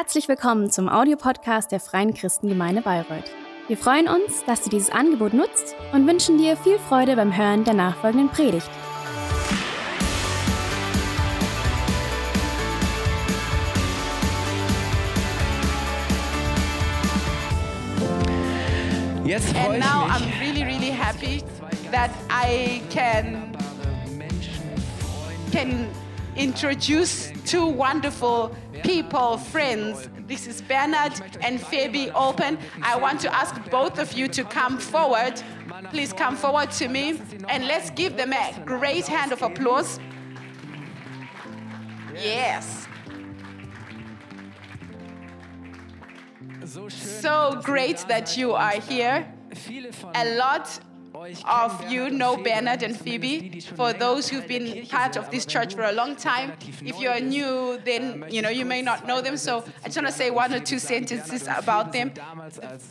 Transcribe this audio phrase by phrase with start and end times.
[0.00, 3.32] Herzlich willkommen zum Audiopodcast der Freien Christengemeinde Bayreuth.
[3.66, 7.64] Wir freuen uns, dass du dieses Angebot nutzt und wünschen dir viel Freude beim Hören
[7.64, 8.70] der nachfolgenden Predigt.
[19.24, 20.40] Jetzt freue And ich now I'm mich.
[20.40, 21.42] really, really happy
[21.90, 23.52] that I can
[25.50, 25.88] can
[26.36, 28.52] introduce two wonderful
[28.82, 30.08] people, friends.
[30.26, 32.58] This is Bernard and Phoebe Open.
[32.82, 35.42] I want to ask both of you to come forward.
[35.90, 40.00] Please come forward to me and let's give them a great hand of applause.
[42.14, 42.86] Yes.
[46.88, 49.26] So great that you are here.
[50.14, 50.80] A lot
[51.44, 53.50] of you know Bernard and Phoebe, Phoebe.
[53.50, 56.52] die, die schon For those who've been part of this church for a long time,
[56.84, 59.36] if you are new, then you know you may not know them.
[59.36, 62.12] So I just want to say one or two sentences about them.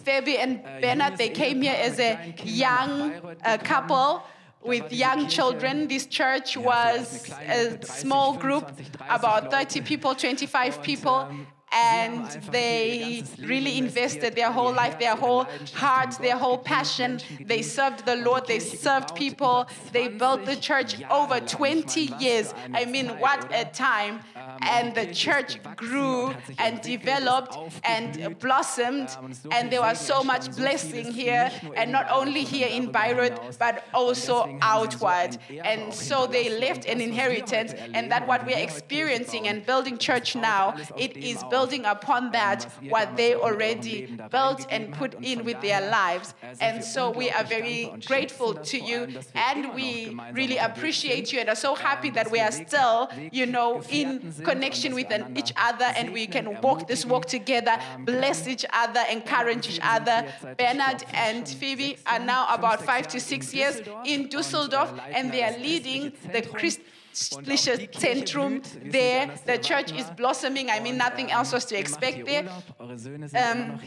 [0.04, 3.14] Phoebe and äh, Bernard, they came here as a young
[3.46, 4.24] uh, couple
[4.64, 5.88] with young children.
[5.88, 8.72] This church was vielleicht eine kleine a small group,
[9.10, 11.12] about 30 people, 25 people.
[11.12, 15.16] Um, And sie haben einfach they ihr ganzes Leben really invested their whole life, their
[15.16, 17.20] whole heart, their whole passion.
[17.46, 22.54] They served the Lord, they served people, they built the church over 20 years.
[22.74, 24.20] I mean, what a time.
[24.36, 29.44] Ähm, And the church grew und hat sich and developed and blossomed, und es ist
[29.44, 33.84] so and there was so much blessing here, and not only here in Bayreuth, but
[33.94, 35.40] also deswegen haben sie so outward.
[35.64, 38.68] And so they left an das, was wir inheritance, and that what we're wir heute
[38.68, 43.50] Kirche experiencing and building church now, it is auf, building upon that what they auch
[43.52, 46.34] in eurem already built and put in with their lives.
[46.60, 51.32] And so we are very grateful to you, allem, dass wir and we really appreciate
[51.32, 55.54] you and are so happy that we are still, you know, in connection with each
[55.56, 60.26] other, and we can walk this walk together, bless each other, encourage each other.
[60.58, 65.58] Bernard and Phoebe are now about five to six years in Düsseldorf, and they are
[65.58, 66.42] leading the
[67.18, 68.62] Christliche Zentrum
[68.92, 69.32] there.
[69.46, 70.70] The church is blossoming.
[70.70, 72.48] I mean, nothing else was to expect there.
[72.80, 73.80] Um,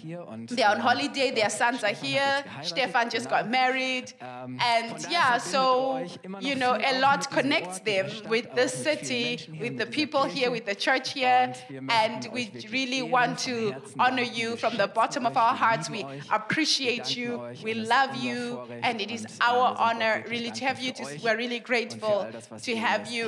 [0.46, 2.44] They're on holiday, their sons are here.
[2.62, 4.12] Stefan just got married.
[4.20, 6.04] And yeah, so,
[6.40, 10.74] you know, a lot connects them with the city, with the people here, with the
[10.74, 11.54] church here.
[11.88, 15.88] And we really want to honor you from the bottom of our hearts.
[15.88, 17.40] We appreciate you.
[17.62, 18.60] We love you.
[18.82, 20.92] And it is our honor really to have you.
[20.92, 22.26] To, we're really grateful
[22.62, 23.19] to have you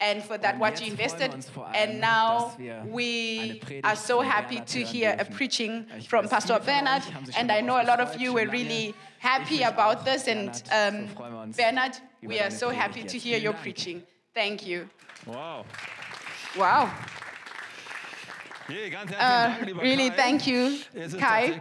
[0.00, 1.30] and for that what you invested.
[1.74, 7.02] And now we are so happy to hear a preaching from Pastor Bernard.
[7.36, 10.28] And I know a lot of you were really happy about this.
[10.28, 11.08] And um,
[11.56, 14.02] Bernard, we are so happy to hear your preaching.
[14.34, 14.88] Thank you.
[15.26, 15.64] Wow.
[16.56, 16.90] Wow.
[18.68, 20.78] Uh, herzlichen Dank, lieber really, thank you,
[21.18, 21.58] Kai.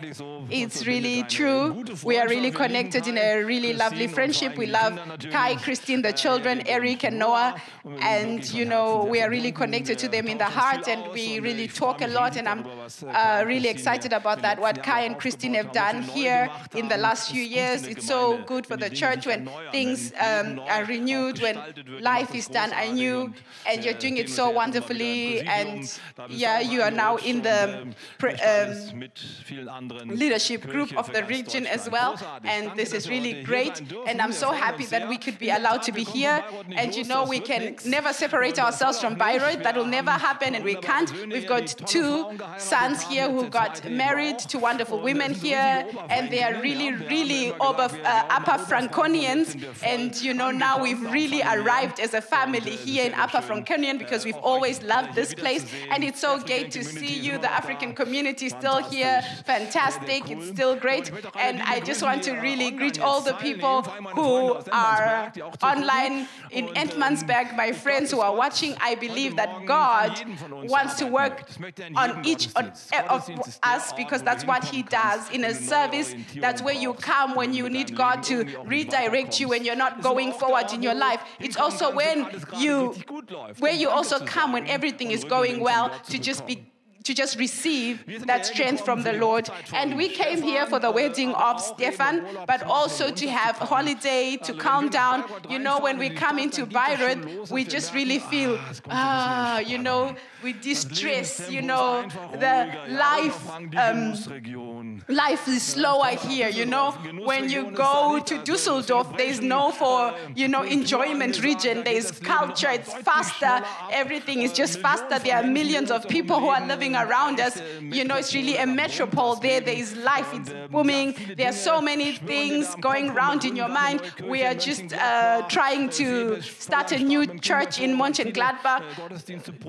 [0.49, 1.85] It's really true.
[2.03, 2.51] We are really Freundschaft.
[2.51, 4.57] Wir lieben connected in a really lovely friendship.
[4.57, 4.99] We love
[5.31, 7.27] Kai, Christine, the children, Eric, and Noah.
[7.27, 7.55] Noah.
[7.83, 10.87] Und wir sind And, you know, we are really connected to them in the heart
[10.87, 12.35] and we really talk a lot.
[12.35, 16.05] And I'm äh, uh, really excited about that, what Kai and Christine have done was
[16.07, 17.87] sie neu here in the last few years.
[17.87, 21.57] It's so good for the church when things um, are renewed, when
[22.01, 23.33] life is done anew,
[23.65, 25.41] and you're äh, doing it so wir sehr immer wonderfully.
[25.47, 28.99] And Präsidium, da bist yeah, you are now in the und, pre- möchte alles um,
[28.99, 32.15] mit vielen anderen leadership group of the region as well.
[32.43, 33.81] And this is really great.
[34.07, 36.43] And I'm so happy that we could be allowed to be here.
[36.49, 39.17] von Bayreuth nicht And you know, we can never separate ourselves from.
[39.17, 39.63] Bayreuth.
[39.63, 41.11] That will never happen, and we can't.
[41.27, 42.25] We've got two
[42.57, 46.97] sons here who got married to wonderful women here, and they are really, ja.
[46.97, 49.37] Wir haben really immer over, gesagt, wir uh, Upper Franconians.
[49.37, 52.85] jetzt sind wir voll And you know, now we've really arrived as a family äh,
[52.85, 55.65] here in Upper Franconian because äh, we've always loved this place.
[55.91, 57.37] And it's so great to see you.
[57.37, 59.21] The African community is still here.
[59.45, 60.29] Fantastic.
[60.29, 61.07] It's still great.
[61.07, 63.93] ich möchte auch alle And I just want to really greet all the people vor
[63.93, 65.83] allem meine who are Emtmannsberg, die auch zugucken.
[65.83, 68.75] online in ähm, Emtmannsberg, my friends who are watching.
[68.75, 71.45] I believe that God an jedem von uns wants to work möchte.
[71.47, 75.43] Das möchte in on each of ist der us because that's what He does in
[75.43, 76.15] a wenn du neue service.
[76.41, 79.63] That's where you come when you need God to irgendwie auch nicht redirect you when
[79.63, 81.19] you're not going aber auch der forward in your life.
[81.39, 82.27] It's also when
[82.57, 86.17] you richtig gut läuft, where um you also come when everything is going well to
[86.17, 86.65] just be.
[87.07, 89.49] To just receive that strength from the Lord.
[89.73, 94.53] And we came here for the wedding of Stefan, but also to have holiday, to
[94.53, 95.23] calm down.
[95.49, 98.59] You know, when we come into dann geht das schon Bayreuth, we just really feel,
[98.69, 105.01] es kommt so ein bisschen ah, you know, we distress, you know, the life, um,
[105.07, 106.91] life is slower here, you know.
[107.25, 111.83] When you go to Dusseldorf, there's no for, you know, enjoyment region.
[111.83, 113.65] There's culture, it's faster.
[113.91, 115.19] Everything is just faster.
[115.19, 117.61] There are millions of people who are living around us.
[117.81, 119.61] You know, it's really a metropole there.
[119.61, 121.15] There is life, it's booming.
[121.37, 124.01] There are so many things going around in your mind.
[124.23, 128.83] We are just uh, trying to start a new church in Mönchengladbach.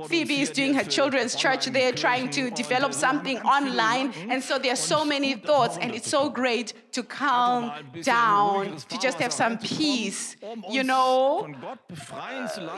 [0.08, 4.12] Phoebe is doing her children's church there, trying to develop something online.
[4.30, 7.72] And so there are so many thoughts, and it's so great to calm
[8.02, 10.36] down, to just have some peace,
[10.68, 11.48] you know,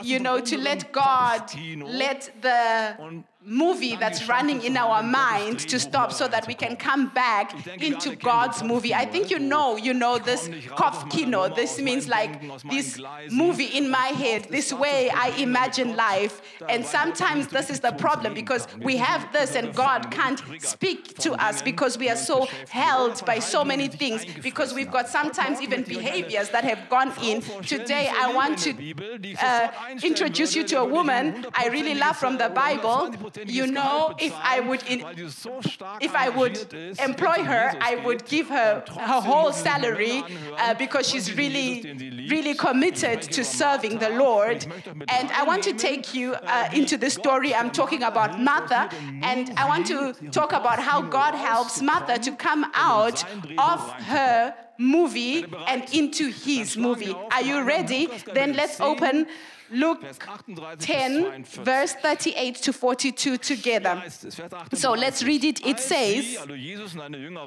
[0.03, 1.51] you know, to let God
[1.85, 7.07] let the movie that's running in our mind to stop so that we can come
[7.09, 8.93] back into God's movie.
[8.93, 11.55] I think you know, you know this Kopfkino.
[11.55, 12.39] This means like
[12.69, 13.01] this
[13.31, 16.41] movie in my head, this way I imagine life.
[16.69, 21.33] And sometimes this is the problem because we have this and God can't speak to
[21.33, 25.83] us because we are so held by so many things because we've got sometimes even
[25.83, 27.41] behaviors that have gone in.
[27.63, 28.93] Today I want to
[29.41, 29.69] uh,
[30.03, 33.11] introduce you to a woman I really love from the Bible
[33.45, 35.03] you know, if I would, in,
[36.01, 40.23] if I would employ her, I would give her her whole salary
[40.57, 44.65] uh, because she's really, really committed to serving the Lord.
[45.09, 47.53] And I want to take you uh, into the story.
[47.53, 48.89] I'm talking about Martha,
[49.21, 53.23] and I want to talk about how God helps Martha to come out
[53.57, 57.15] of her movie and into his movie.
[57.31, 58.09] Are you ready?
[58.33, 59.27] Then let's open
[59.71, 60.03] Luke
[60.79, 64.03] 10, verse 38 to 42 together.
[64.73, 65.65] So let's read it.
[65.65, 66.37] It says,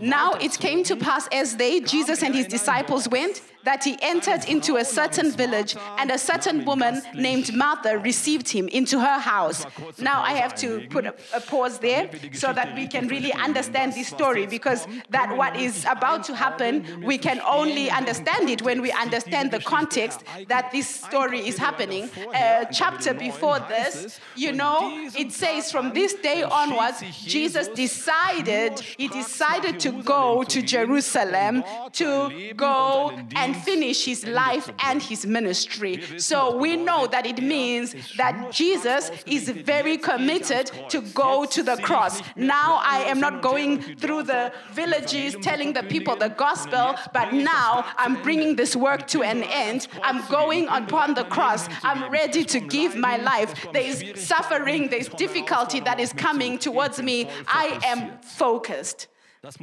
[0.01, 4.45] Now it came to pass as they, Jesus and his disciples, went that he entered
[4.47, 9.67] into a certain village, and a certain woman named Martha received him into her house.
[9.99, 13.95] Now I have to put a, a pause there so that we can really understand
[13.95, 18.83] this story because that what is about to happen, we can only understand it when
[18.83, 22.11] we understand the context that this story is happening.
[22.17, 28.79] Uh, a chapter before this, you know, it says from this day onwards, Jesus decided,
[28.81, 36.03] he decided to go to Jerusalem to go and finish his life and his ministry.
[36.19, 41.77] So we know that it means that Jesus is very committed to go to the
[41.77, 42.23] cross.
[42.37, 47.85] Now I am not going through the villages telling the people the gospel, but now
[47.97, 49.89] I'm bringing this work to an end.
[50.03, 51.69] I'm going upon the cross.
[51.83, 53.67] I'm ready to give my life.
[53.73, 57.29] There is suffering, there's difficulty that is coming towards me.
[57.47, 59.09] I am focused.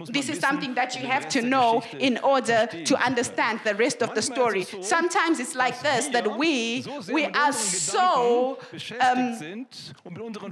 [0.07, 4.13] This is something that you have to know in order to understand the rest of
[4.13, 4.63] the story.
[4.81, 8.59] Sometimes it's like this that we we are so
[8.99, 9.65] um,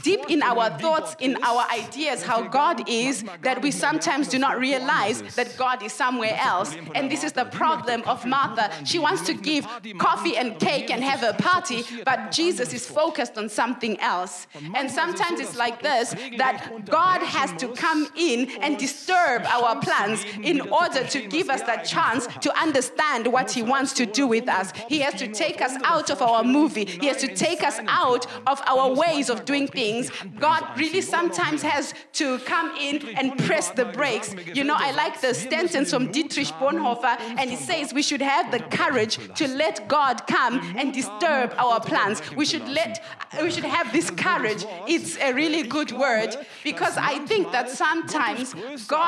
[0.01, 4.59] deep in our thoughts, in our ideas, how God is, that we sometimes do not
[4.59, 6.75] realize that God is somewhere else.
[6.95, 8.71] And this is the problem of Martha.
[8.83, 9.67] She wants to give
[9.99, 14.47] coffee and cake and have a party, but Jesus is focused on something else.
[14.75, 19.79] And sometimes it's like this that God has to come in and disturb disturb our
[19.81, 24.27] plans in order to give us that chance to understand what He wants to do
[24.27, 24.71] with us.
[24.87, 28.25] He has to take us out of our movie, He has to take us out
[28.47, 30.11] of our ways of doing things.
[30.39, 34.35] God really sometimes has to come in and press the brakes.
[34.53, 38.51] You know, I like the sentence from Dietrich Bonhoeffer, and he says we should have
[38.51, 42.21] the courage to let God come and disturb our plans.
[42.35, 43.03] We should let
[43.41, 44.65] we should have this courage.
[44.87, 48.55] It's a really good word because I think that sometimes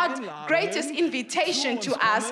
[0.01, 2.31] God's greatest invitation to us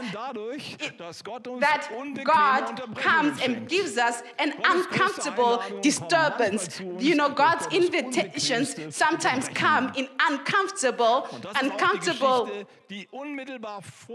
[1.60, 1.88] that
[2.24, 6.80] God comes and gives us an uncomfortable disturbance.
[6.98, 11.28] You know, God's invitations sometimes come in uncomfortable,
[11.62, 12.50] uncomfortable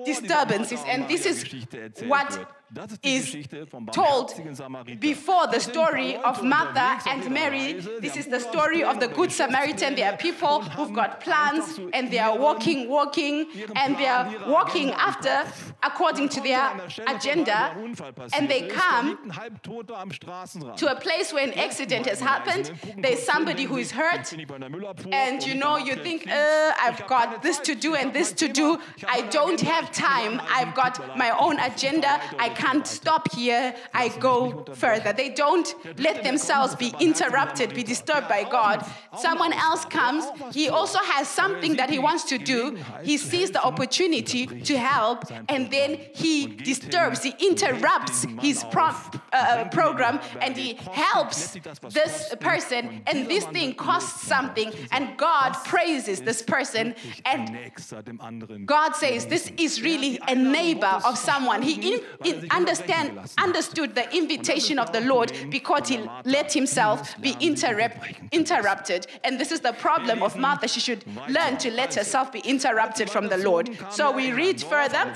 [0.05, 1.45] disturbances, and this is
[2.07, 2.31] what
[3.03, 3.37] is
[3.93, 4.35] told
[5.01, 7.75] before the story of Martha and Mary.
[8.01, 9.95] This is the story of the Good Samaritan.
[9.95, 14.91] There are people who've got plans and they are walking, walking, and they are walking
[14.93, 15.45] after
[15.83, 16.73] according to their
[17.07, 17.77] agenda.
[18.35, 19.19] And they come
[20.77, 22.73] to a place where an accident has happened.
[22.99, 24.33] There's somebody who is hurt,
[25.13, 28.79] and you know, you think, uh, I've got this to do and this to do.
[29.07, 30.41] I don't have time.
[30.49, 32.21] I've got my own agenda.
[32.39, 35.13] I can't stop here, I go further.
[35.13, 35.69] They don't
[35.99, 38.85] let themselves be interrupted, be disturbed by God.
[39.19, 42.79] Someone else comes, he also has something that he wants to do.
[43.03, 48.91] He sees the opportunity to help, and then he disturbs, he interrupts his pro-
[49.33, 51.57] uh, program, and he helps
[51.91, 56.95] this person, and this thing costs something, and God praises this person,
[57.25, 57.59] and
[58.65, 61.63] God says, This is really a neighbor of someone.
[61.63, 67.37] He in, in, understand, understood the invitation of the Lord because he let himself be
[67.41, 67.99] interrupt,
[68.33, 69.07] interrupted.
[69.25, 70.69] And this is the problem of Martha.
[70.69, 73.71] She should learn to let herself be interrupted from the Lord.
[73.91, 75.15] So we read further.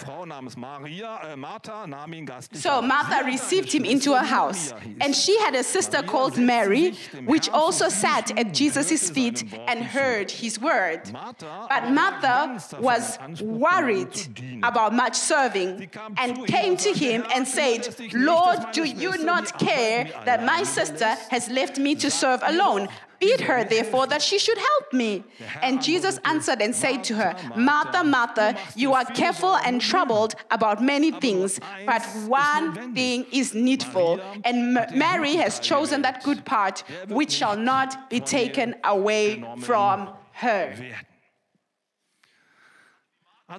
[2.53, 2.83] So.
[2.89, 6.93] Martha received him into her house, and she had a sister called Mary,
[7.27, 11.03] which also sat at Jesus' feet and heard his word.
[11.13, 14.17] But Martha was worried
[14.63, 20.45] about much serving and came to him and said, Lord, do you not care that
[20.45, 22.89] my sister has left me to serve alone?
[23.21, 25.25] Bid her, therefore, that she should help me.
[25.61, 30.81] And Jesus answered and said to her, Martha, Martha, you are careful and troubled about
[30.83, 34.21] many things, but one thing is needful.
[34.45, 40.77] And Mary has chosen that good part which shall not be taken away from her.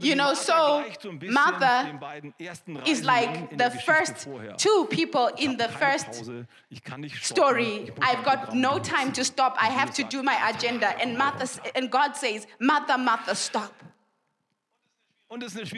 [0.02, 4.28] You know, so gleicht so ein bisschen Martha den beiden ersten Is like the first
[4.58, 7.92] two people in the first Pause, ich kann nicht stoppen, story.
[8.00, 9.58] I've got no time to stop.
[9.60, 10.94] I have to do my agenda.
[11.02, 13.74] And Martha and God says, Martha, Martha, stop.
[13.74, 15.19] Und es ist eine schwierige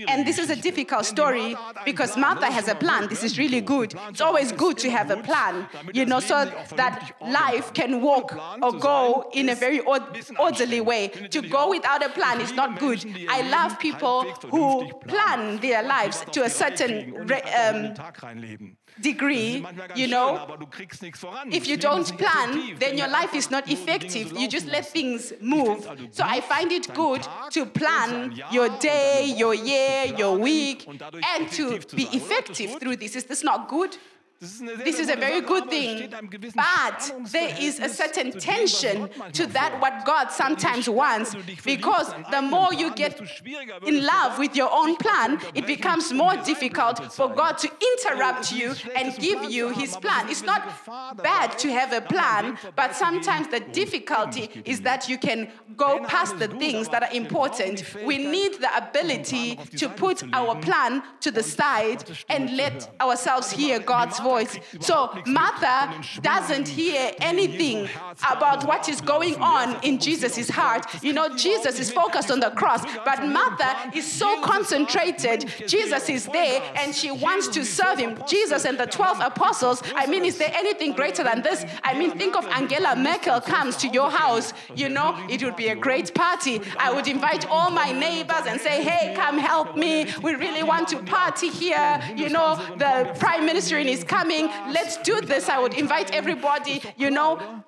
[0.08, 3.08] And this is a difficult story Martha hat einen because Martha has a plan.
[3.10, 3.94] This is really good.
[4.10, 6.46] It's always good to have a plan, you know, so
[6.78, 11.10] that life can walk or go in a very ord- ein bisschen orderly way.
[11.10, 13.00] To go without a plan is not good.
[13.04, 17.30] Menschen, die ihr I love people who plan their lives to a certain kriegen und
[17.30, 19.64] re- nicht einfach in um, den Tag reinleben.
[19.64, 20.38] Das ist degree, you know.
[20.38, 21.52] aber du kriegst nichts voran.
[21.52, 24.40] If you don't plan, then your life is not nur die Dinge effective.
[24.40, 25.88] You just let things move.
[26.12, 27.22] So I find it good
[27.54, 32.14] to plan your day, your year, your week, and to be sein, oder?
[32.14, 33.16] Ist das effective through this.
[33.16, 33.98] Is this not good?
[34.42, 35.98] Das ist eine sehr, This is a very good thing.
[35.98, 40.04] steht einem gewissen But there is a certain zu dem, was tension to that what
[40.04, 44.72] God sometimes wants, because the more you get desto schwieriger wird in love with your
[44.74, 48.74] own dich mal zu plan, it becomes um more difficult for God to interrupt you
[48.96, 50.28] and give you His plan.
[50.28, 54.82] It's not eine Gefahr dabei, bad to have a plan, but sometimes the difficulty is
[54.82, 57.84] that you can go past the things that are important.
[58.04, 62.90] We need the ability auf die to put our plan to the side and let
[63.00, 64.54] ourselves hear God's Martha voice.
[64.80, 64.96] So
[65.26, 65.78] Martha
[66.22, 67.90] doesn't hear in anything
[68.30, 70.86] about what is going on in Jesus' heart.
[71.04, 75.40] You know, Jesus is focused on the cross, but Martha is so concentrated.
[75.68, 78.12] Jesus is er there and she wants to serve him.
[78.28, 79.82] Jesus and the 12 apostles.
[79.96, 81.66] I mean, is there anything greater than this?
[81.84, 84.54] I mean, think of Angela Merkel comes to your house.
[84.76, 86.62] You know, it would be a great party.
[86.78, 89.94] I would invite all my neighbors and say, hey, come help me.
[90.22, 92.02] We really want to party here.
[92.16, 94.50] You know, the prime minister is coming.
[94.72, 95.50] Let's do this.
[95.50, 97.64] I would invite everybody, you know.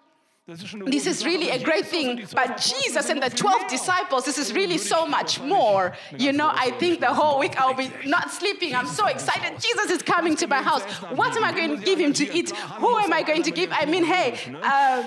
[0.45, 2.09] Das ist schon eine This is really a great thing.
[2.09, 5.93] und die zwölf But Jesus and the 12 disciples, this is really so much more.
[6.17, 8.75] You know, I think the whole week I'll be not sleeping.
[8.75, 9.53] I'm so excited.
[9.61, 10.83] Jesus is coming to my house.
[11.15, 12.51] What am I going to give him to eat?
[12.81, 13.69] Who am I going to give?
[13.71, 15.03] I mean, hey, uh,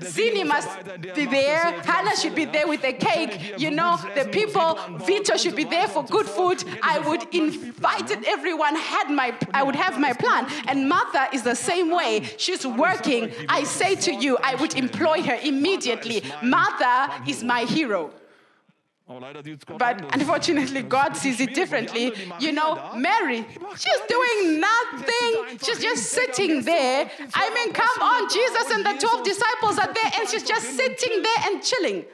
[0.00, 0.68] Zini must
[1.12, 1.72] be there.
[1.82, 3.58] Hannah should be there with the cake.
[3.58, 6.62] You know, the people, Vito should be there for good food.
[6.84, 8.12] I would invite.
[8.28, 10.46] Everyone had my, I would have my plan.
[10.68, 12.22] And Martha is the same way.
[12.36, 13.32] She's working.
[13.48, 16.22] I say to you, I would employ her immediately.
[16.42, 18.10] Martha is my hero.
[19.08, 22.12] Aber leider sieht's Gott But unfortunately, God sees it differently.
[22.40, 23.44] You know, Mary,
[23.76, 25.58] she's doing nothing.
[25.62, 27.10] She's just sitting there.
[27.34, 31.22] I mean, come on, Jesus and the 12 disciples are there, and she's just sitting
[31.22, 32.04] there and chilling.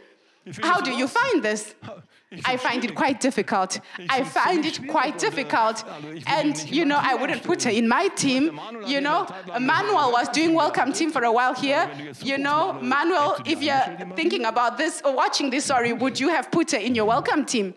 [0.63, 1.75] How do you find this?
[2.45, 3.81] I find it quite difficult.
[4.09, 5.85] I find it quite difficult.
[6.26, 8.61] And, you know, I wouldn't put her in my team.
[8.87, 9.26] You know,
[9.61, 11.91] Manuel was doing welcome team for a while here.
[12.21, 16.50] You know, Manuel, if you're thinking about this or watching this, sorry, would you have
[16.50, 17.75] put her in your welcome team?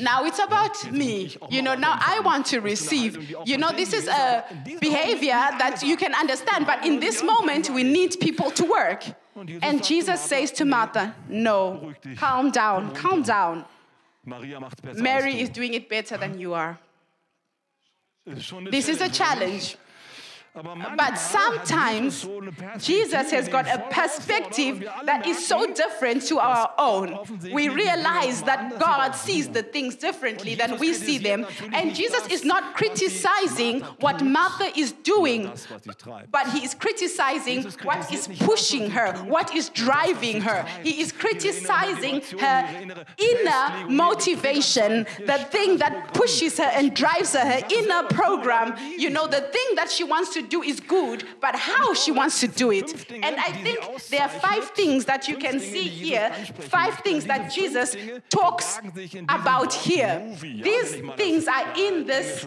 [0.00, 1.36] Now it's about me.
[1.50, 3.34] You know, now I want to receive.
[3.44, 4.44] You know, this is a
[4.80, 9.04] behavior that you can understand, but in this moment, we need people to work.
[9.62, 13.64] And Jesus says to Martha, No, calm down, calm down.
[14.24, 16.78] Maria macht's besser Mary is doing it better than you are.
[18.26, 18.32] du.
[18.32, 19.76] Ist schon eine This is a Challenge,
[20.52, 25.06] But sometimes Jesus so eine Perspektive, Jesus has got a perspective ausfordert und wir alle
[25.06, 27.18] that is so different to our own.
[27.52, 31.46] We realize that God sees the things differently than we see them.
[31.72, 36.30] And Jesus is not criticizing what Martha is doing, das, was sie treibt.
[36.32, 40.64] but he is criticizing what is kritisiert nicht das, pushing her, what is driving her.
[40.82, 42.66] He is criticizing her
[43.18, 49.26] inner motivation, the thing that pushes her and drives her, her inner program, you know,
[49.28, 52.48] the thing that she wants to to do is good, but how she wants to
[52.48, 53.10] do it.
[53.10, 53.78] And I think
[54.08, 56.30] there are five things that you can see here,
[56.78, 57.96] five things that Jesus
[58.28, 58.78] talks
[59.28, 60.36] about here.
[60.40, 62.46] These things are in this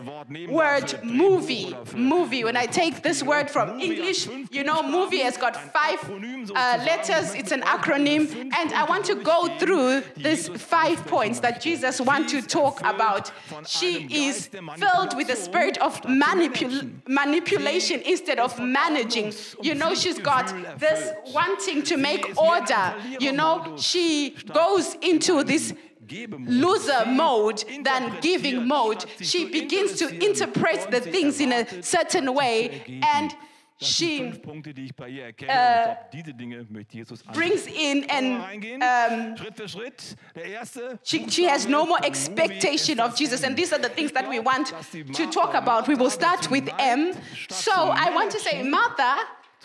[0.49, 1.75] word movie.
[1.95, 2.43] Movie.
[2.43, 7.33] When I take this word from English, you know, movie has got five uh, letters,
[7.35, 8.21] it's an acronym,
[8.59, 13.31] and I want to go through these five points that Jesus wants to talk about.
[13.67, 19.33] She is filled with the spirit of manipul- manipulation instead of managing.
[19.61, 22.95] You know, she's got this wanting to make order.
[23.19, 25.73] You know, she goes into this
[26.09, 29.05] loser mode than giving mode.
[29.21, 33.33] She begins to interpret the things in a certain way and
[33.81, 35.51] she Punkte, die ich bei ihr erkenne.
[35.51, 38.39] und auf diese Dinge Jesus brings in and
[38.81, 40.15] um, Schritt für Schritt.
[40.35, 40.99] Der erste.
[41.03, 43.43] She, she has no more expectation of Jesus.
[43.43, 44.73] And these are the things that we want
[45.15, 45.87] to talk about.
[45.87, 47.13] We will start with M.
[47.49, 49.15] So I want to say, Martha.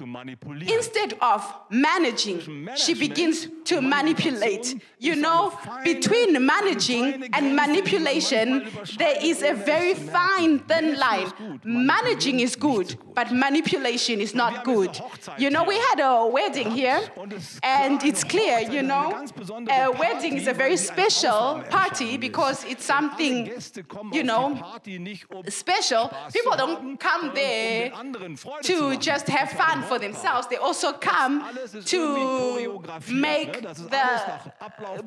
[0.00, 4.80] Instead of managing, she begins to manipulate.
[4.98, 11.32] You know, between managing and manipulation, there is a very fine, thin line.
[11.64, 14.98] Managing is good, but manipulation is not good.
[15.38, 17.00] You know, we had a wedding here,
[17.62, 19.26] and it's clear, you know,
[19.70, 23.50] a wedding is a very special party because it's something
[24.12, 26.10] you know, die Party nicht um special.
[26.32, 30.46] People don't come um there den anderen Freude zu to just have fun for themselves.
[30.48, 31.32] They also come
[31.86, 34.40] to make the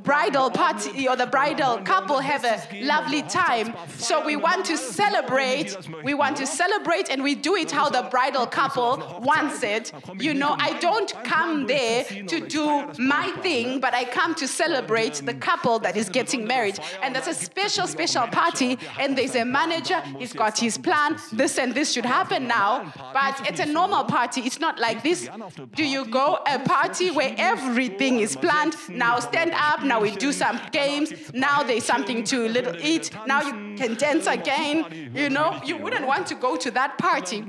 [0.04, 3.74] bridal party or the bridal couple have a lovely time.
[3.98, 5.78] So we want to celebrate.
[6.04, 9.92] We want to celebrate and we do it how the bridal couple wants it.
[10.20, 15.16] You know, I don't come there to do my thing, but I come to celebrate
[15.26, 16.80] the couple that is getting married.
[17.02, 18.78] And that's a special, special party.
[19.00, 21.18] And there's a manager, he's got his plan.
[21.32, 22.92] This and this should happen now.
[23.14, 25.30] But it's a normal party, it's not like this.
[25.76, 28.76] Do you go a party where everything is planned?
[28.90, 33.42] Now stand up, now we do some games, now there's something to little eat, now
[33.42, 35.12] you can dance again.
[35.14, 37.42] You know, you wouldn't want to go to that party.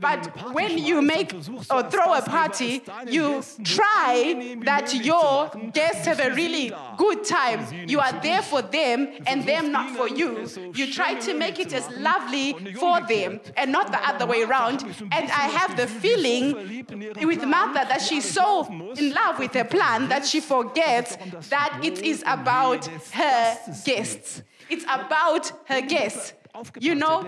[0.00, 1.32] But when you make
[1.70, 7.60] or throw a party, you try that your guests have a really good time.
[7.86, 10.46] You are there for them and them not for you.
[10.74, 14.82] You try to make it as lovely for them and not the other way around.
[15.12, 20.08] And I have the feeling with Martha that she's so in love with her plan
[20.08, 21.16] that she forgets
[21.48, 24.42] that it is about her guests.
[24.68, 26.34] It's about her guests.
[26.78, 27.22] You know,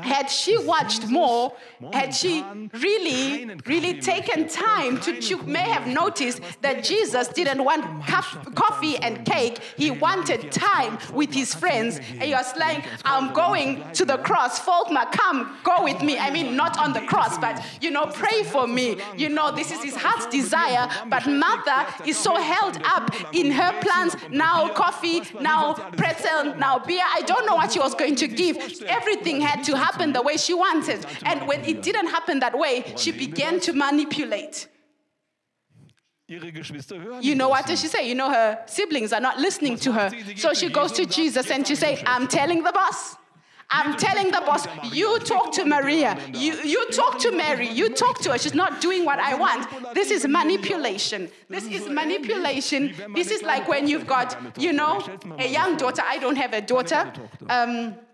[0.00, 1.52] had she watched more,
[1.92, 7.84] had she really, really taken time to, she may have noticed that Jesus didn't want
[8.54, 9.58] coffee and cake.
[9.76, 12.00] He wanted time with his friends.
[12.20, 14.60] And was like, I'm going to the cross.
[14.60, 16.18] Folkma, come, go with me.
[16.18, 18.96] I mean, not on the cross, but, you know, pray for me.
[19.16, 20.88] You know, this is his heart's desire.
[21.08, 24.16] But Martha is so held up in her plans.
[24.30, 27.04] Now coffee, now pretzel, now beer.
[27.04, 28.47] I don't know what she was going to give.
[28.86, 31.04] Everything had to happen the way she wanted.
[31.24, 34.68] And when it didn't happen that way, she began to manipulate.
[36.30, 38.06] Ihre Geschwister hören You know what does she say?
[38.06, 40.10] You know her siblings are not listening to her.
[40.36, 43.16] So she goes to Jesus and she say, "I'm telling the boss."
[43.70, 48.18] I'm telling the boss, you talk to Maria, you, you talk to Mary, you talk
[48.20, 48.38] to her.
[48.38, 49.68] She's not doing what I want.
[49.94, 51.28] This is manipulation.
[51.50, 52.94] This is manipulation.
[53.14, 55.06] This is like when you've got, you know,
[55.38, 56.02] a young daughter.
[56.02, 57.12] I don't have a daughter.
[57.50, 58.07] Um, Mit vier Jahren.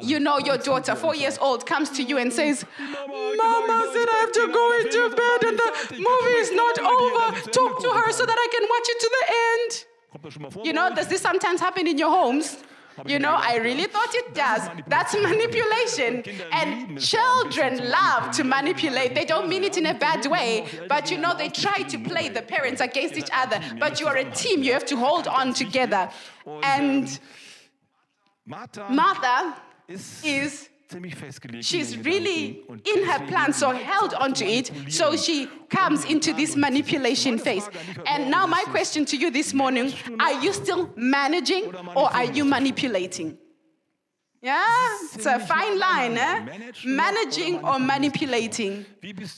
[0.00, 4.18] You know your daughter, four years old, comes to you and says, Mama said I
[4.20, 7.40] have to go into bed and the movie is not over.
[7.50, 9.86] Talk to her so that I can watch it to the end.
[10.12, 10.64] Kommt das schon mal vor?
[10.64, 12.58] You know, does this sometimes happen in your homes?
[13.06, 14.68] You know, I really thought it does.
[14.86, 16.22] That's manipulation.
[16.52, 19.14] And children love to manipulate.
[19.14, 22.28] They don't mean it in a bad way, but you know, they try to play
[22.28, 23.60] the parents against each other.
[23.78, 26.10] But you are a team, you have to hold on together.
[26.62, 27.18] And
[28.44, 30.68] Martha Martha ist is
[31.60, 34.70] she's really in her plan, so held onto it.
[34.88, 37.68] So she comes into this manipulation phase.
[38.06, 42.44] And now, my question to you this morning are you still managing or are you
[42.44, 43.38] manipulating?
[44.44, 46.72] Yeah, it's a fine line, eh?
[46.84, 48.84] Managing or manipulating.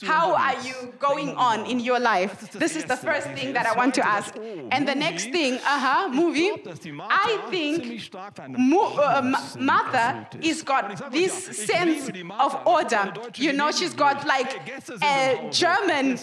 [0.01, 2.51] How are you going on in your life?
[2.53, 4.35] This is the first thing that I want to ask.
[4.71, 6.49] And the next thing, uh huh, movie.
[6.99, 8.01] I think
[8.57, 9.21] Mo- uh,
[9.59, 11.33] Martha is got this
[11.67, 13.13] sense of order.
[13.35, 14.51] You know, she's got like
[15.03, 16.17] a German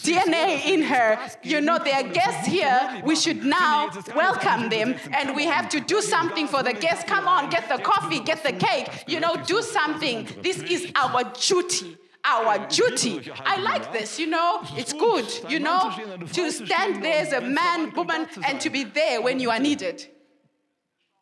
[0.00, 1.18] DNA in her.
[1.42, 3.02] You know, there are guests here.
[3.04, 7.04] We should now welcome them, and we have to do something for the guests.
[7.04, 8.13] Come on, get the coffee.
[8.14, 10.28] Coffee, get the cake, you know, do something.
[10.42, 11.98] This is our duty.
[12.26, 13.30] Our duty.
[13.44, 15.92] I like this, you know, it's good, you know,
[16.32, 20.06] to stand there as a man, woman, and to be there when you are needed.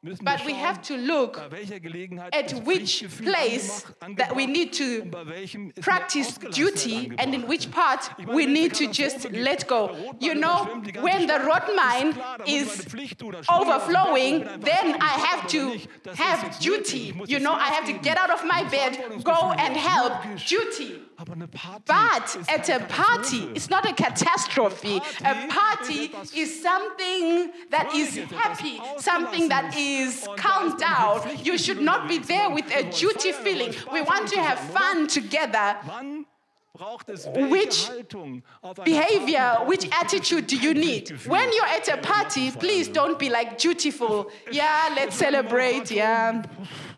[0.05, 3.85] But we have to look bei welcher Gelegenheit at which place
[4.17, 8.11] that we need to und bei welchem ist nur practice duty and in which part
[8.27, 9.91] we need to just let go.
[10.19, 12.69] You know, überschwemmt die ganze when the road mine ist klar, da muss ich is
[12.79, 14.95] meine Pflicht tun, da springe ich auf den Berg overflowing, und bin einfach then.
[14.97, 17.15] I have to nicht, das ist have duty.
[17.29, 20.15] You know, I have to get out of my bed, go and help.
[20.49, 21.01] Duty.
[21.17, 25.01] Aber eine Party But at a party, it's not a catastrophe.
[25.25, 30.29] A party is something that is happy, something that is Ausgelassenes.
[30.29, 31.21] Und da calmed down.
[31.45, 32.93] You should not be there with a machen.
[32.93, 33.75] Wir wollen duty feeling.
[33.93, 35.77] We want to have fun together.
[35.87, 36.27] Wann
[36.73, 41.11] braucht es Which welche Haltung auf einer behavior, which attitude do you need?
[41.27, 44.31] When you're at a party, please don't be like dutiful.
[44.51, 45.91] Yeah, let's celebrate.
[45.91, 46.43] Yeah.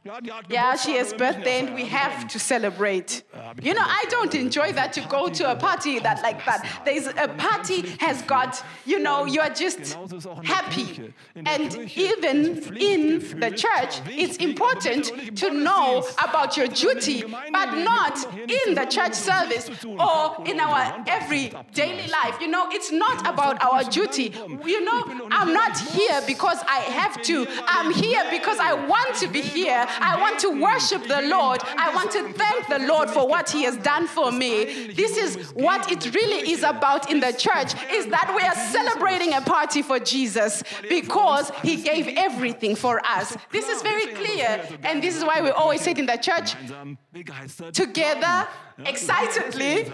[0.05, 3.23] Ja, die hat Yeah, she has birthday and we have to celebrate.
[3.63, 6.83] You know, I don't enjoy that to go to a party that like that.
[6.85, 10.55] There's a party has got, you know, you are just Genauso ist auch in der
[10.55, 10.85] happy.
[10.85, 11.13] Kirche.
[11.35, 16.05] In der And even in the church, it's important aber bitte doch nicht to know
[16.19, 18.87] about your Bitte doch nicht im duty, but not kommen doch hier nicht in the
[18.87, 22.39] church service or in our every daily life.
[22.43, 24.35] You know, it's not about our duty.
[24.67, 27.47] You know, I'm not here because I have to.
[27.67, 29.87] I'm here because I want to be here.
[30.01, 31.61] I want to worship the Lord.
[31.65, 34.93] I want to thank the Lord for what He has done for me.
[34.93, 39.35] This is what it really is about in the church is that we are celebrating
[39.35, 43.37] a party for Jesus because He gave everything for us.
[43.51, 44.67] This is very clear.
[44.83, 46.55] And this is why we always say it in the church
[47.73, 48.49] together,
[48.85, 49.93] excitedly.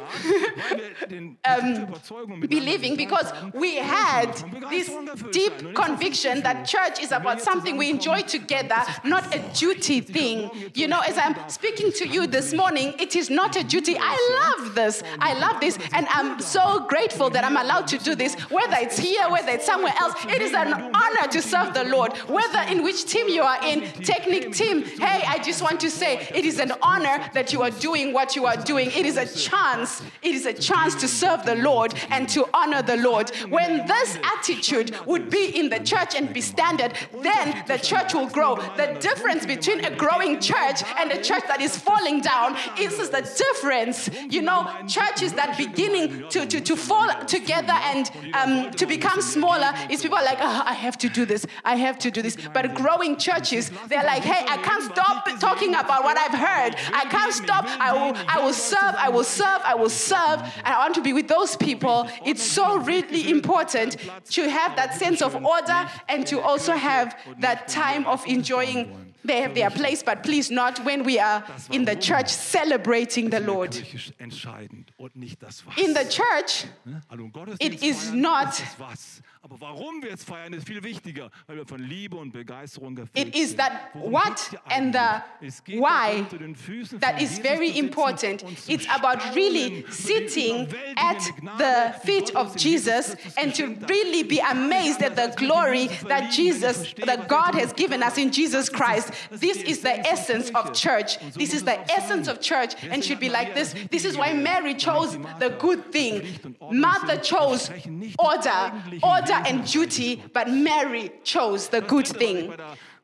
[1.11, 4.33] miteinander believing because we had
[4.71, 4.91] this
[5.33, 10.71] deep conviction that church is about something we enjoy together, not a duty thing.
[10.75, 13.97] You know, as I'm speaking to you this morning, it is not a duty.
[13.99, 15.03] I love this.
[15.19, 15.77] I love this.
[15.93, 19.67] And I'm so grateful that I'm allowed to do this, whether it's here, whether it's
[19.67, 20.15] somewhere else.
[20.27, 23.91] It is an honor to serve the Lord, whether in which team you are in,
[24.05, 24.83] technique team.
[24.85, 28.37] Hey, I just want to say it is an honor that you are doing what
[28.37, 28.91] you are doing.
[28.91, 30.03] It is a chance.
[30.23, 33.31] It is a chance to serve the Lord and to honor the Lord.
[33.49, 38.29] When this attitude would be in the church and be standard, then the church will
[38.29, 38.57] grow.
[38.77, 43.11] The difference between a growing church and a church that is falling down is is
[43.11, 44.11] the difference.
[44.29, 49.73] You know, churches that beginning to, to, to fall together and um, to become smaller
[49.89, 52.37] is people are like, "Ah, I have to do this, I have to do this.
[52.53, 56.77] But growing churches, they're like, hey, I can't stop talking about what I've heard.
[56.93, 57.65] I can't stop.
[57.67, 60.41] I will, I will serve, I will serve, I will serve.
[60.65, 62.09] And I want to be with those people.
[62.25, 63.97] It's so really important
[64.31, 69.43] to have that sense of order and to also have that time of enjoying they
[69.43, 73.73] have their place, but please not when we are in the church celebrating the Lord.
[73.73, 75.77] Kirche ist entscheidend und nicht das Was.
[75.77, 77.01] In the church, Ne?
[77.09, 79.23] Also im Gottesdienst it is not- ist das Was.
[79.43, 83.29] Aber warum wir es feiern, ist viel wichtiger, weil wir von Liebe und Begeisterung erfüllt
[83.29, 88.45] it is that what and the why darum, zu den Füßen that is very important.
[88.69, 91.23] It's about really staunen über die sitting at
[91.59, 96.95] the feet of Jesus Jesus and to really be amazed at the glory that Jesus,
[97.05, 99.13] that God has given us in Jesus Christ.
[99.31, 101.19] This is the essence of church.
[101.35, 103.75] This is the essence of church and should be like this.
[103.91, 106.27] This is why Mary chose the good thing.
[106.71, 107.71] Martha chose
[108.19, 108.73] order,
[109.03, 112.53] order and duty, but Mary chose the good thing.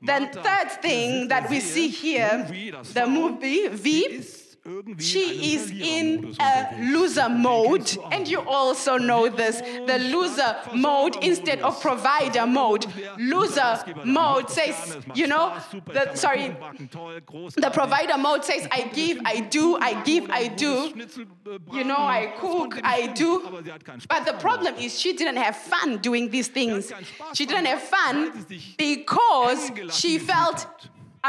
[0.02, 2.46] The third thing that we see here,
[2.92, 4.22] the movie V,
[4.98, 11.60] she is in a loser mode, and you also know this the loser mode instead
[11.60, 12.86] of provider mode.
[13.18, 16.56] Loser mode says, you know, the, sorry,
[17.56, 20.92] the provider mode says, I give, I do, I give, I do.
[21.72, 23.62] You know, I cook, I do.
[24.08, 26.92] But the problem is, she didn't have fun doing these things.
[27.34, 30.66] She didn't have fun because she felt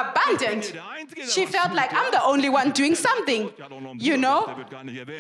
[0.01, 0.63] abandoned.
[1.27, 3.51] She felt like I'm the only one doing something.
[3.97, 4.39] You know,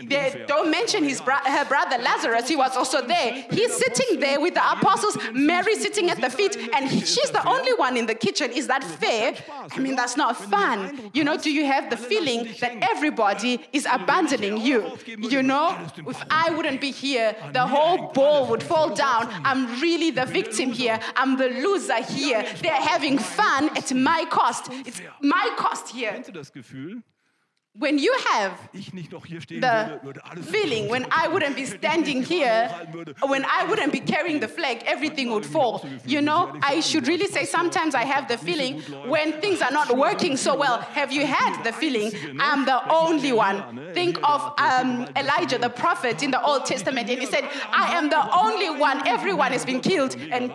[0.03, 2.47] they don't mention his bro- her brother Lazarus.
[2.47, 3.45] He was also there.
[3.49, 5.17] He's sitting there with the apostles.
[5.33, 8.51] Mary sitting at the feet, and she's the only one in the kitchen.
[8.51, 9.33] Is that fair?
[9.71, 11.11] I mean, that's not fun.
[11.13, 14.97] You know, do you have the feeling that everybody is abandoning you?
[15.05, 19.29] You know, if I wouldn't be here, the whole ball would fall down.
[19.43, 20.99] I'm really the victim here.
[21.15, 22.45] I'm the loser here.
[22.61, 24.66] They're having fun at my cost.
[24.85, 26.11] It's my cost here.
[26.11, 27.03] Kennst du das Gefühl?
[27.79, 31.27] When you have ich nicht noch hier stehen the würde, würde alles feeling when I
[31.27, 32.69] wouldn't be standing here,
[33.21, 35.85] when I wouldn't be carrying the flag, everything would fall.
[36.05, 39.95] You know, I should really say sometimes I have the feeling when things are not
[39.95, 40.79] working so well.
[40.93, 43.93] Have you had the feeling I'm the only one?
[43.93, 48.09] Think of um, Elijah, the prophet in the Old Testament, and he said, I am
[48.09, 50.15] the only one, everyone has been killed.
[50.31, 50.51] And,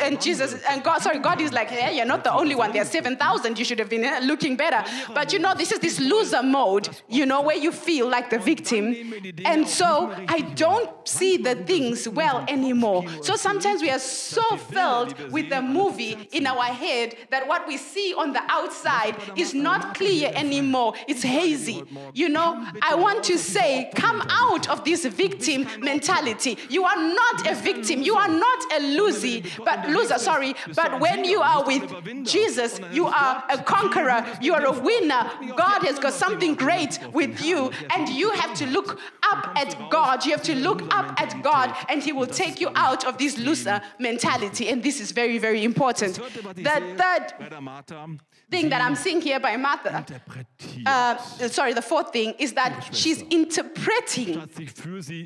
[0.00, 2.72] and Jesus, and God, sorry, God is like, yeah, you're not the only one.
[2.72, 3.58] There are 7,000.
[3.58, 4.84] You should have been uh, looking better.
[5.14, 6.00] But you know, this is this
[6.32, 9.12] loser mode, you know, where you feel like the victim.
[9.44, 13.04] And so I don't see the things well anymore.
[13.22, 17.76] So sometimes we are so filled with the movie in our head that what we
[17.76, 20.94] see on the outside is not clear anymore.
[21.08, 21.84] It's hazy.
[22.14, 26.58] You know, I want to say, come out of this victim mentality.
[26.68, 28.02] You are not a victim.
[28.02, 30.54] You are not a loser, but loser, sorry.
[30.74, 34.24] But when you are with Jesus, you are a conqueror.
[34.40, 35.30] You are a winner.
[35.56, 38.90] God has got something great with you, and you have to look
[39.32, 40.24] up at God.
[40.24, 43.38] You have to look up at God, and He will take you out of this
[43.46, 44.68] loser mentality.
[44.70, 46.14] And this is very, very important.
[46.70, 47.24] The third
[48.50, 50.04] thing that I'm seeing here by Martha,
[50.86, 51.16] uh,
[51.58, 54.32] sorry, the fourth thing is that she's interpreting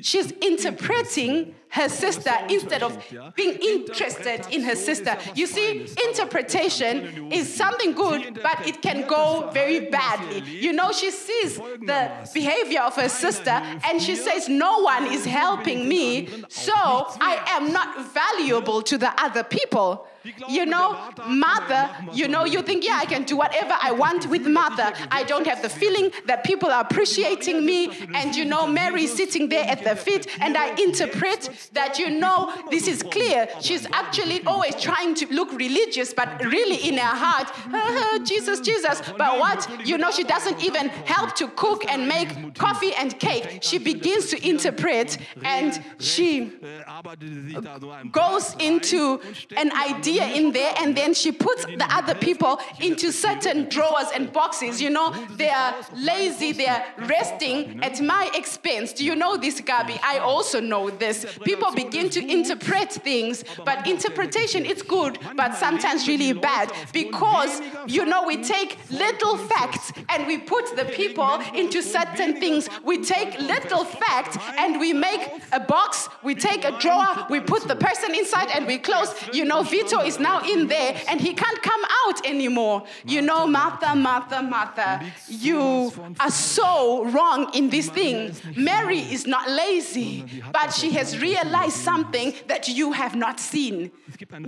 [0.01, 2.97] She's interpreting her sister instead of
[3.35, 5.17] being interested in her sister.
[5.35, 10.39] You see, interpretation is something good, but it can go very badly.
[10.39, 15.25] You know, she sees the behavior of her sister and she says, No one is
[15.25, 20.07] helping me, so I am not valuable to the other people.
[20.49, 24.45] You know, mother, you know, you think, yeah, I can do whatever I want with
[24.47, 24.93] mother.
[25.11, 27.91] I don't have the feeling that people are appreciating me.
[28.13, 32.09] And you know, Mary is sitting there at the feet, and I interpret that, you
[32.09, 33.47] know, this is clear.
[33.61, 39.01] She's actually always trying to look religious, but really in her heart, "Ah, Jesus, Jesus.
[39.17, 39.67] But what?
[39.85, 43.59] You know, she doesn't even help to cook and make coffee and cake.
[43.61, 46.51] She begins to interpret and she
[46.87, 49.19] arbeitete sich da so ein goes into
[49.55, 54.31] an idea in there and then she puts the other people into certain drawers and
[54.31, 54.81] boxes.
[54.81, 58.93] You know, they are lazy, they are resting at my expense.
[58.93, 59.99] Do you know this, Gabi?
[60.03, 61.25] I also know this.
[61.43, 68.05] People begin to interpret things, but interpretation is good, but sometimes really bad because, you
[68.05, 72.69] know, we take little facts and we put the people into certain things.
[72.83, 77.67] We take little facts and we make a box, we take a drawer, we put
[77.67, 79.13] the person inside and we close.
[79.33, 82.83] You know, Vito is now in there and he can't come out anymore.
[83.05, 88.33] You know, Martha, Martha, Martha, you are so wrong in this thing.
[88.55, 93.91] Mary is not lazy, but she has realized something that you have not seen.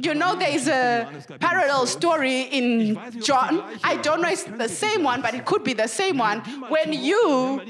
[0.01, 1.07] You know, there is a
[1.39, 3.63] parallel story in John.
[3.83, 6.39] I don't know if it's the same one, but it could be the same one.
[6.69, 7.61] When you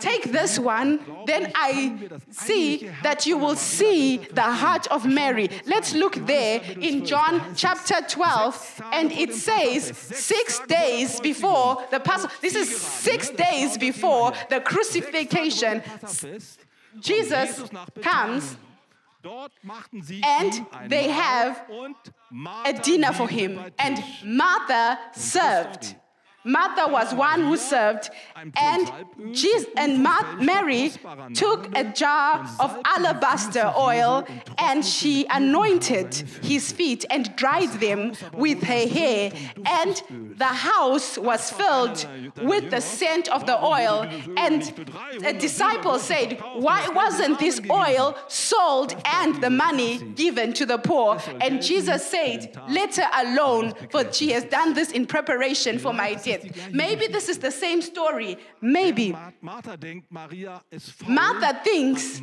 [0.00, 5.48] take this one, then I see that you will see the heart of Mary.
[5.66, 7.17] Let's look there in John
[7.54, 12.32] chapter 12, and it says six days before the Passover.
[12.40, 15.82] This is six days before the crucifixion.
[17.00, 17.70] Jesus
[18.02, 18.56] comes
[20.22, 21.64] And they have
[22.64, 25.96] a dinner for him, and Martha served.
[26.44, 28.10] Martha was one who served,
[28.56, 28.90] and
[29.32, 30.92] Jesus and Ma- Mary
[31.34, 34.24] took a jar of alabaster oil
[34.58, 39.32] and she anointed his feet and dried them with her hair.
[39.66, 40.02] And
[40.36, 42.06] the house was filled
[42.42, 44.08] with the scent of the oil.
[44.36, 44.62] And
[45.24, 51.18] a disciple said, Why wasn't this oil sold and the money given to the poor?
[51.40, 56.14] And Jesus said, Let her alone, for she has done this in preparation for my
[56.14, 56.27] death.
[56.72, 58.38] Maybe this is the same story.
[58.60, 59.14] Maybe.
[59.40, 61.10] Martha denkt, Maria ist faul.
[61.10, 62.20] Martha thinks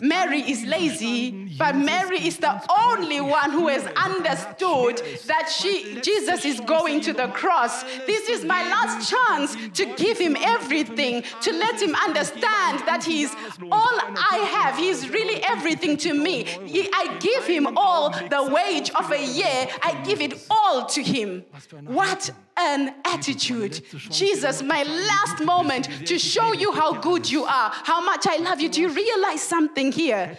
[0.00, 6.44] Mary is lazy, but Mary is the only one who has understood that she, Jesus
[6.44, 7.82] is going to the cross.
[8.06, 13.30] This is my last chance to give him everything, to let him understand that he's
[13.70, 13.98] all
[14.32, 14.76] I have.
[14.76, 16.46] He's really everything to me.
[16.92, 21.44] I give him all the wage of a year, I give it all to him.
[21.84, 23.82] What an attitude.
[24.10, 28.60] Jesus, my last moment to show you how good you are, how much I love
[28.60, 28.68] you.
[28.68, 30.36] Do you realize something here?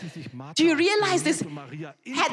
[0.55, 1.41] Do you realize this?
[1.41, 2.31] Had,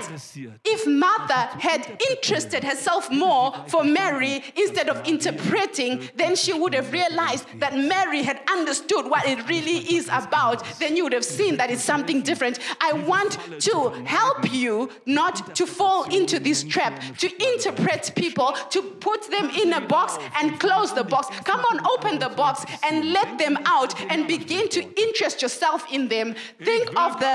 [0.64, 6.92] if Martha had interested herself more for Mary instead of interpreting, then she would have
[6.92, 10.64] realized that Mary had understood what it really is about.
[10.78, 12.58] Then you would have seen that it's something different.
[12.80, 18.82] I want to help you not to fall into this trap, to interpret people, to
[18.82, 21.28] put them in a box and close the box.
[21.44, 26.08] Come on, open the box and let them out and begin to interest yourself in
[26.08, 26.34] them.
[26.62, 27.34] Think of the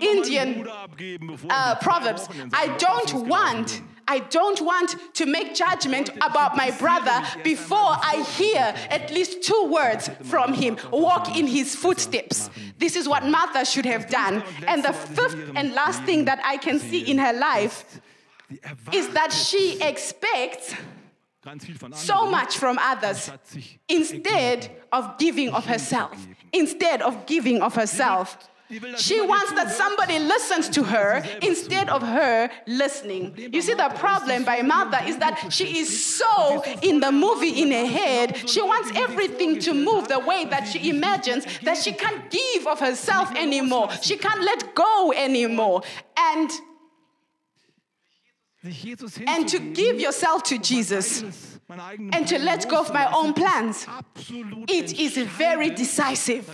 [0.00, 0.68] Indian
[1.50, 2.28] uh, proverbs.
[2.52, 3.82] I don't want.
[4.10, 9.68] I don't want to make judgment about my brother before I hear at least two
[9.70, 10.78] words from him.
[10.90, 12.48] Walk in his footsteps.
[12.78, 14.42] This is what Martha should have done.
[14.66, 18.00] And the fifth and last thing that I can see in her life
[18.92, 20.74] is that she expects
[21.92, 23.30] so much from others
[23.88, 26.26] instead of giving of herself.
[26.52, 28.48] Instead of giving of herself.
[28.96, 33.34] She wants that somebody listens to her instead of her listening.
[33.50, 37.70] You see, the problem by Martha is that she is so in the movie in
[37.70, 38.48] her head.
[38.48, 42.78] She wants everything to move the way that she imagines that she can't give of
[42.78, 43.90] herself anymore.
[44.02, 45.80] She can't let go anymore.
[46.18, 46.50] And
[49.26, 51.22] and to give yourself to Jesus
[51.70, 53.86] and to let go of my own plans.
[54.68, 56.46] It is very decisive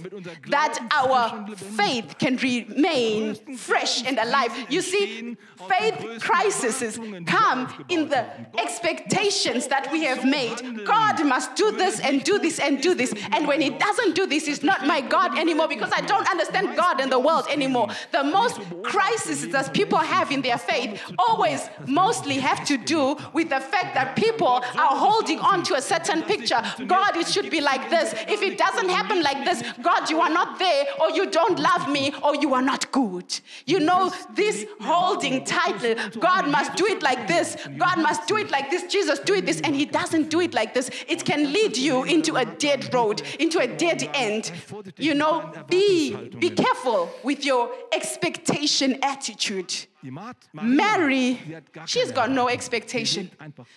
[0.48, 4.50] that our faith can remain fresh and alive.
[4.68, 5.37] You see,
[5.68, 8.27] faith crises come in the
[8.59, 10.85] expectations that we have made.
[10.85, 13.14] God must do this and do this and do this.
[13.31, 16.77] And when He doesn't do this, He's not my God anymore because I don't understand
[16.77, 17.88] God and the world anymore.
[18.11, 23.50] The most crises that people have in their faith always mostly have to do with
[23.50, 26.61] the fact that people are holding on to a certain picture.
[26.87, 28.14] God, it should be like this.
[28.35, 31.88] If it doesn't happen like this, God, you are not there, or you don't love
[31.97, 33.29] me, or you are not good.
[33.67, 38.51] You know, this holding title, God must do it like this, God must do it
[38.51, 40.90] like this, Jesus, do it this, and He doesn't do it like this.
[41.09, 44.53] It can lead you into a dead road, into a dead end.
[44.97, 49.87] You know, be, be careful with your expectation attitude.
[50.53, 51.40] Mary,
[51.87, 53.31] she's got no expectation.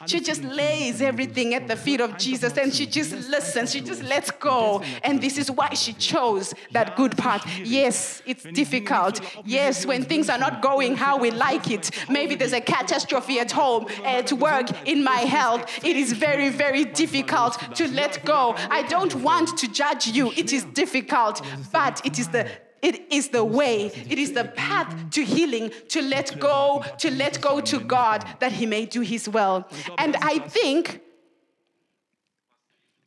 [0.06, 3.72] She just lays everything at the feet of Jesus and she just listens.
[3.72, 4.82] She just lets go.
[5.04, 7.46] And this is why she chose that good path.
[7.64, 9.20] Yes, it's difficult.
[9.46, 13.52] Yes, when things are not going how we like it, maybe there's a catastrophe at
[13.52, 15.84] home, at work, in my health.
[15.84, 18.56] It is very, very difficult to let go.
[18.70, 20.32] I don't want to judge you.
[20.32, 22.50] It is difficult, but it is the
[22.82, 27.42] it is the way, it is the path to healing, to let go, to let
[27.42, 29.68] go to God that He may do His will.
[29.98, 31.02] And I think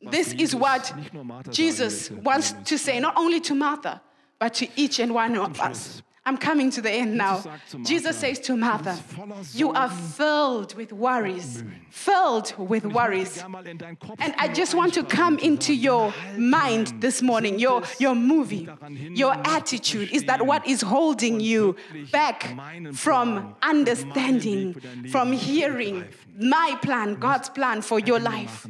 [0.01, 0.93] this is what
[1.49, 4.01] Jesus wants to say, not only to Martha,
[4.39, 6.01] but to each and one of us.
[6.23, 7.43] I'm coming to the end now.
[7.83, 8.99] Jesus says to Martha,
[9.53, 13.43] You are filled with worries, filled with worries.
[14.19, 18.69] And I just want to come into your mind this morning, your, your movie,
[19.15, 20.11] your attitude.
[20.11, 21.75] Is that what is holding you
[22.11, 22.55] back
[22.93, 24.75] from understanding,
[25.09, 26.05] from hearing
[26.37, 28.67] my plan, God's plan for your life?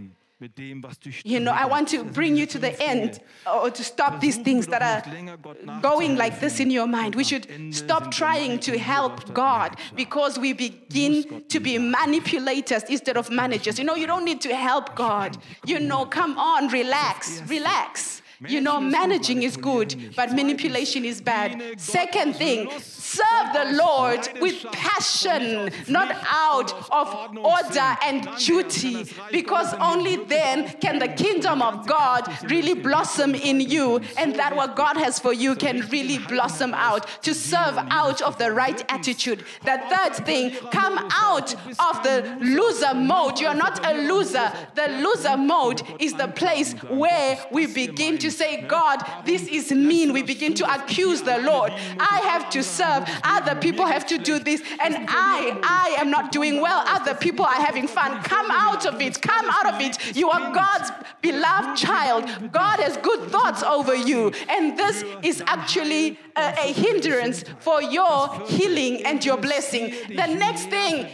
[1.24, 4.68] You know, I want to bring you to the end or to stop these things
[4.68, 7.16] that are going like this in your mind.
[7.16, 13.30] We should stop trying to help God because we begin to be manipulators instead of
[13.30, 13.78] managers.
[13.78, 15.38] You know, you don't need to help God.
[15.66, 18.21] You know, come on, relax, relax.
[18.48, 21.80] You know, managing is good, but manipulation is bad.
[21.80, 30.16] Second thing, serve the Lord with passion, not out of order and duty, because only
[30.16, 35.20] then can the kingdom of God really blossom in you, and that what God has
[35.20, 37.06] for you can really blossom out.
[37.24, 39.46] To serve out of the right attitude.
[39.64, 43.40] The third thing, come out of the loser mode.
[43.40, 44.52] You're not a loser.
[44.74, 50.14] The loser mode is the place where we begin to say, God, this is mean.
[50.14, 51.72] We begin to accuse the Lord.
[52.00, 53.08] I have to serve.
[53.24, 54.62] Other people have to do this.
[54.84, 56.84] And I, I am not doing well.
[56.88, 58.22] Other people are having fun.
[58.24, 59.22] Come out of it.
[59.22, 60.16] Come out of it.
[60.16, 60.92] You are God's
[61.22, 62.52] beloved child.
[62.52, 64.32] God has good thoughts over you.
[64.50, 69.94] And this is actually a, a hindrance for your healing and your blessing.
[70.08, 71.08] The next thing,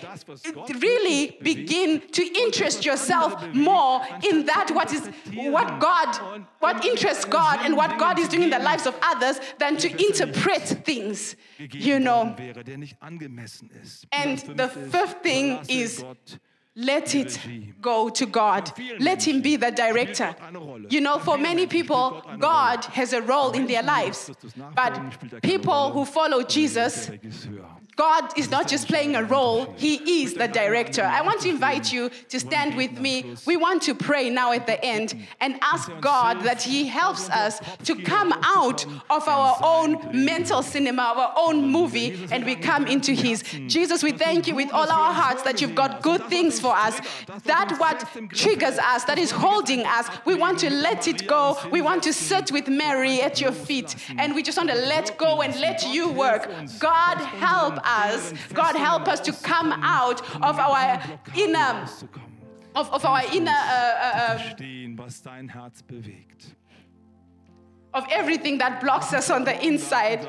[0.80, 7.60] really begin to interest yourself more in that what is what God, what interests God
[7.62, 12.00] and what God is doing in the lives of others than to interpret things, you
[12.00, 12.36] know.
[14.12, 16.04] And the fifth thing is
[16.76, 17.40] let it
[17.82, 18.72] go to God.
[19.00, 20.36] Let Him be the director.
[20.90, 24.30] You know, for many people, God has a role in their lives.
[24.76, 27.10] But people who follow Jesus,
[27.98, 31.02] God is not just playing a role, He is the director.
[31.02, 33.36] I want to invite you to stand with me.
[33.48, 37.60] We want to pray now at the end and ask God that He helps us
[37.86, 43.14] to come out of our own mental cinema, our own movie, and we come into
[43.14, 43.42] His.
[43.66, 47.02] Jesus, we thank you with all our hearts that you've got good things for us.
[47.46, 51.58] That what triggers us, that is holding us, we want to let it go.
[51.72, 55.18] We want to sit with Mary at your feet, and we just want to let
[55.18, 56.48] go and let you work.
[56.80, 58.34] God, help us.
[58.54, 61.02] God, help us to come out of our
[61.36, 61.88] inner,
[62.76, 64.38] of, of our inner, uh, uh,
[67.94, 70.28] of everything that blocks us on the inside.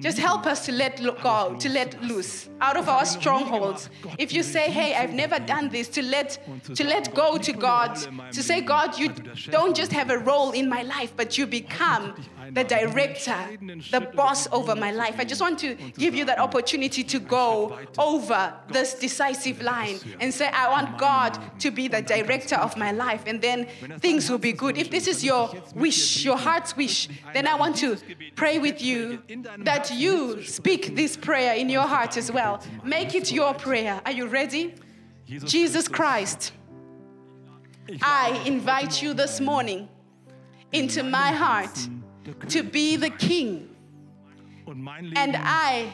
[0.00, 3.90] Just help us to let go, to let loose out of our strongholds.
[4.18, 6.38] If you say, "Hey, I've never done this," to let
[6.74, 7.96] to let go to God,
[8.32, 9.10] to say, "God, you
[9.50, 12.14] don't just have a role in my life, but you become
[12.52, 13.36] the director,
[13.90, 17.78] the boss over my life." I just want to give you that opportunity to go
[17.98, 22.92] over this decisive line and say, "I want God to be the director of my
[22.92, 23.66] life," and then
[24.00, 24.78] things will be good.
[24.78, 27.98] If this is your wish, your heart's wish, then I want to
[28.36, 29.22] pray with you
[29.58, 32.62] that you speak this prayer in your heart as well.
[32.84, 34.00] Make it your prayer.
[34.06, 34.74] Are you ready?
[35.26, 36.52] Jesus Christ,
[38.00, 39.88] I invite you this morning
[40.72, 41.88] into my heart
[42.48, 43.77] to be the King, Und mein Leben
[44.70, 45.90] and I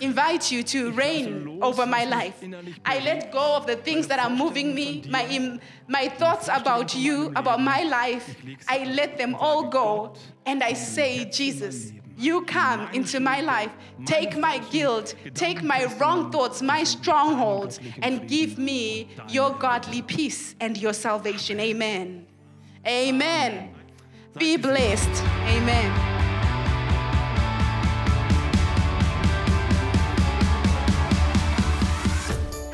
[0.00, 2.42] invite you to reign over my life.
[2.84, 7.32] I let go of the things that are moving me, my, my thoughts about you,
[7.36, 8.36] about my life.
[8.68, 10.14] I let them all go.
[10.46, 13.70] And I say, Jesus, you come into my life.
[14.04, 20.54] Take my guilt, take my wrong thoughts, my strongholds, and give me your godly peace
[20.60, 21.60] and your salvation.
[21.60, 22.26] Amen.
[22.86, 23.74] Amen.
[24.36, 25.22] Be blessed.
[25.48, 26.07] Amen.